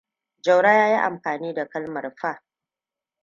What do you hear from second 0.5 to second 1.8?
ya yi amfani da